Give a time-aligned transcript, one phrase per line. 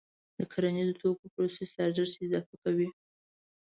[0.37, 2.89] د کرنیزو توکو پروسس د ارزښت اضافه کوي.